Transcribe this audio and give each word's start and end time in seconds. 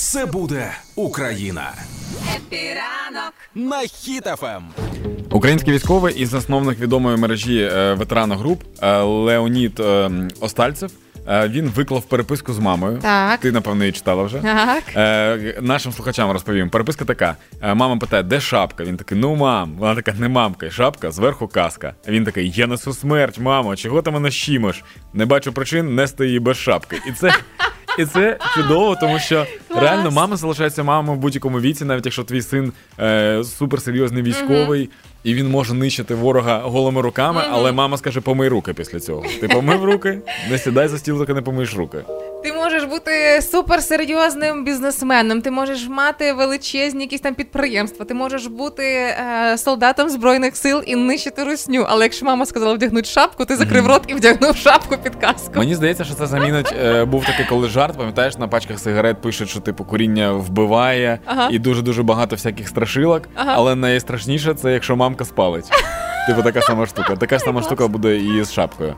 Все 0.00 0.26
буде 0.26 0.72
Україна. 0.94 1.72
Е, 2.36 2.57
піранок 2.57 3.32
на 3.54 3.80
Хіт 3.80 4.27
FM. 4.27 4.62
Український 5.30 5.74
військовий 5.74 6.14
і 6.14 6.26
засновник 6.26 6.78
відомої 6.78 7.16
мережі 7.16 7.70
е, 7.72 7.94
Veterano 7.94 8.36
Group 8.36 8.62
е, 8.82 8.96
Леонід 9.02 9.80
е, 9.80 10.10
Остальцев. 10.40 10.90
Він 11.28 11.68
виклав 11.68 12.02
переписку 12.02 12.52
з 12.52 12.58
мамою. 12.58 12.98
Так. 13.02 13.40
Ти, 13.40 13.52
напевно, 13.52 13.84
її 13.84 13.92
читала 13.92 14.22
вже. 14.22 14.38
Так. 14.38 14.82
Е, 14.96 15.58
Нашим 15.60 15.92
слухачам 15.92 16.30
розповім. 16.30 16.70
Переписка 16.70 17.04
така: 17.04 17.36
мама 17.62 17.96
питає, 17.96 18.22
де 18.22 18.40
шапка? 18.40 18.84
Він 18.84 18.96
такий, 18.96 19.18
ну 19.18 19.36
мам. 19.36 19.72
Вона 19.78 19.94
така, 19.94 20.12
не 20.12 20.28
мамка, 20.28 20.70
шапка, 20.70 21.10
зверху 21.10 21.48
каска. 21.48 21.94
Він 22.08 22.24
такий, 22.24 22.50
я 22.50 22.66
несу 22.66 22.92
смерть, 22.92 23.38
мамо, 23.38 23.76
чого 23.76 24.02
ти 24.02 24.10
мене 24.10 24.30
щимиш? 24.30 24.84
Не 25.14 25.26
бачу 25.26 25.52
причин 25.52 25.94
нести 25.94 26.26
її 26.26 26.40
без 26.40 26.56
шапки. 26.56 27.00
І 27.08 27.12
це. 27.12 27.34
І 27.98 28.04
це 28.04 28.38
чудово, 28.54 28.96
тому 29.00 29.18
що 29.18 29.46
Клас. 29.68 29.82
реально 29.82 30.10
мама 30.10 30.36
залишається 30.36 30.82
мамою 30.82 31.18
в 31.18 31.20
будь-якому 31.20 31.60
віці, 31.60 31.84
навіть 31.84 32.06
якщо 32.06 32.24
твій 32.24 32.42
син 32.42 32.72
е, 33.00 33.44
суперсерйозний 33.44 34.22
військовий, 34.22 34.90
і 35.24 35.34
він 35.34 35.48
може 35.50 35.74
нищити 35.74 36.14
ворога 36.14 36.58
голими 36.58 37.00
руками, 37.00 37.42
але 37.50 37.72
мама 37.72 37.98
скаже, 37.98 38.20
помий 38.20 38.48
руки 38.48 38.74
після 38.74 39.00
цього. 39.00 39.24
Ти 39.40 39.48
помив 39.48 39.84
руки, 39.84 40.18
не 40.50 40.58
сідай 40.58 40.88
за 40.88 40.98
стіл, 40.98 41.18
доки 41.18 41.34
не 41.34 41.42
помиєш 41.42 41.74
руки. 41.74 41.98
Можеш 42.80 42.94
бути 42.94 43.42
суперсерйозним 43.42 44.64
бізнесменом, 44.64 45.42
ти 45.42 45.50
можеш 45.50 45.88
мати 45.88 46.32
величезні 46.32 47.00
якісь 47.02 47.20
там 47.20 47.34
підприємства, 47.34 48.04
ти 48.04 48.14
можеш 48.14 48.46
бути 48.46 48.84
е, 48.84 49.58
солдатом 49.58 50.08
збройних 50.08 50.56
сил 50.56 50.82
і 50.86 50.96
нищити 50.96 51.44
русню. 51.44 51.86
Але 51.88 52.04
якщо 52.04 52.26
мама 52.26 52.46
сказала 52.46 52.74
вдягнути 52.74 53.08
шапку, 53.08 53.44
ти 53.44 53.56
закрив 53.56 53.86
рот 53.86 54.02
і 54.06 54.14
вдягнув 54.14 54.56
шапку 54.56 54.96
під 54.96 55.14
каску. 55.14 55.52
Мені 55.54 55.74
здається, 55.74 56.04
що 56.04 56.14
це 56.14 56.26
замінить. 56.26 56.74
Е, 56.84 57.04
був 57.04 57.24
такий 57.24 57.46
коли 57.46 57.68
жарт, 57.68 57.96
пам'ятаєш, 57.96 58.38
на 58.38 58.48
пачках 58.48 58.78
сигарет 58.78 59.20
пишуть, 59.20 59.48
що 59.48 59.60
типу 59.60 59.84
куріння 59.84 60.32
вбиває 60.32 61.18
Ага. 61.24 61.48
і 61.52 61.58
дуже 61.58 61.82
дуже 61.82 62.02
багато 62.02 62.36
всяких 62.36 62.68
страшилок. 62.68 63.22
Ага. 63.34 63.52
Але 63.56 63.74
найстрашніше 63.74 64.54
це 64.54 64.72
якщо 64.72 64.96
мамка 64.96 65.24
спалить. 65.24 65.70
Типу 66.28 66.42
така 66.42 66.60
сама 66.62 66.86
штука. 66.86 67.16
Така 67.16 67.38
сама 67.38 67.62
штука 67.62 67.88
буде 67.88 68.16
і 68.16 68.44
з 68.44 68.52
шапкою. 68.52 68.96